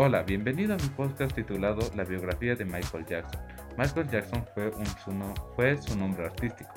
[0.00, 3.40] Hola, bienvenido a mi podcast titulado La biografía de Michael Jackson.
[3.76, 6.72] Michael Jackson fue, un, su, su nombre artístico.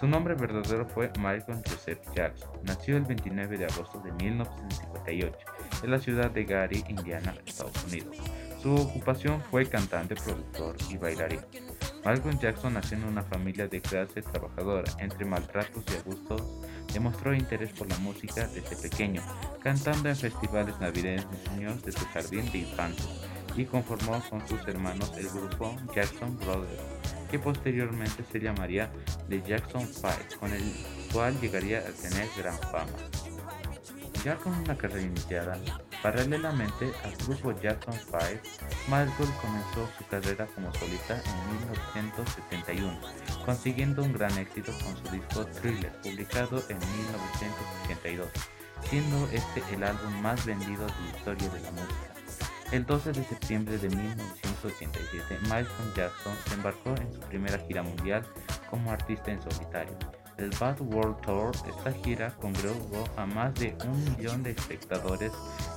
[0.00, 2.48] Su nombre verdadero fue Michael Joseph Jackson.
[2.62, 5.38] Nació el 29 de agosto de 1958
[5.84, 8.16] en la ciudad de Gary, Indiana, Estados Unidos.
[8.62, 11.40] Su ocupación fue cantante, productor y bailarín.
[12.04, 14.90] Michael Jackson nació en una familia de clase trabajadora.
[14.98, 16.42] Entre maltratos y abusos,
[16.92, 19.22] demostró interés por la música desde pequeño,
[19.62, 23.06] cantando en festivales navideños de su jardín de infancia
[23.56, 26.82] y conformó con sus hermanos el grupo Jackson Brothers,
[27.30, 28.90] que posteriormente se llamaría
[29.28, 30.62] The Jackson Five, con el
[31.12, 32.98] cual llegaría a tener gran fama.
[34.24, 35.58] Ya con una carrera iniciada,
[36.02, 38.18] paralelamente al grupo Jackson 5,
[38.88, 43.00] Michael comenzó su carrera como solista en 1971,
[43.44, 48.28] consiguiendo un gran éxito con su disco Thriller, publicado en 1982,
[48.90, 52.12] siendo este el álbum más vendido de la historia de la música.
[52.72, 58.26] El 12 de septiembre de 1987, Michael Jackson se embarcó en su primera gira mundial
[58.70, 60.21] como artista en solitario.
[60.42, 65.30] El Bad World Tour, esta gira congregó a más de un millón de espectadores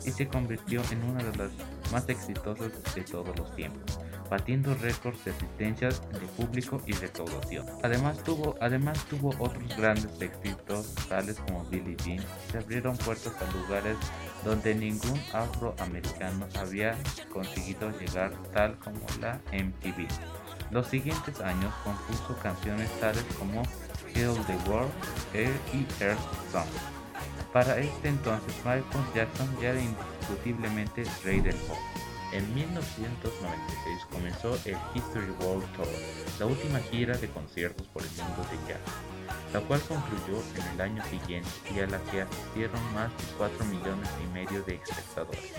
[0.04, 1.52] y se convirtió en una de las
[1.92, 4.00] más exitosas de todos los tiempos
[4.30, 7.66] batiendo récords de asistencias de público y recaudación.
[7.84, 13.52] Además tuvo, además tuvo otros grandes éxitos tales como Billie Jean, se abrieron puertas a
[13.52, 13.98] lugares
[14.44, 16.98] donde ningún afroamericano había
[17.32, 20.08] conseguido llegar tal como la MTV.
[20.72, 23.64] Los siguientes años compuso canciones tales como
[24.16, 24.94] Kill the World
[25.34, 26.18] Air y Earth
[26.50, 26.70] Song.
[27.52, 31.78] Para este entonces Michael Jackson ya era indiscutiblemente rey del pop.
[32.32, 35.88] En 1996 comenzó el History World Tour,
[36.40, 38.80] la última gira de conciertos por el mundo de jazz,
[39.54, 43.66] la cual concluyó en el año siguiente y a la que asistieron más de 4
[43.66, 45.52] millones y medio de espectadores.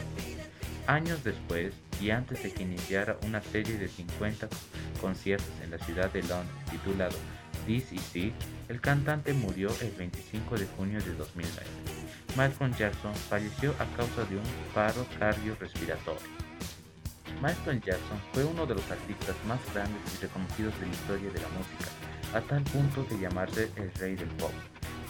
[0.86, 4.48] Años después, y antes de que iniciara una serie de 50
[5.00, 7.16] conciertos en la ciudad de Londres titulado
[7.66, 8.34] This Is It,
[8.68, 11.66] el cantante murió el 25 de junio de 2009.
[12.36, 16.28] Michael Jackson falleció a causa de un paro cardiorrespiratorio.
[17.42, 21.40] Michael Jackson fue uno de los artistas más grandes y reconocidos de la historia de
[21.40, 21.90] la música,
[22.34, 24.52] a tal punto de llamarse el rey del pop,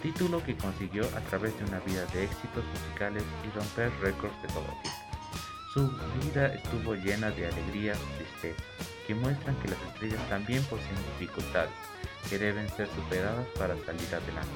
[0.02, 4.48] título que consiguió a través de una vida de éxitos musicales y romper récords de
[4.48, 4.96] todo tipo.
[5.74, 5.90] Su
[6.24, 8.64] vida estuvo llena de alegría y tristeza,
[9.06, 11.70] que muestran que las estrellas también poseen dificultades,
[12.28, 14.50] que deben ser superadas para salir adelante.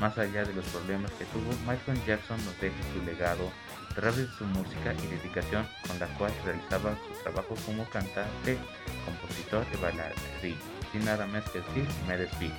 [0.00, 3.50] Más allá de los problemas que tuvo, Michael Jackson nos deja su legado
[3.90, 8.58] a través de su música y dedicación con la cual realizaba su trabajo como cantante,
[9.04, 10.56] compositor y bailarín.
[10.92, 12.54] Sin nada más que decir, me despido.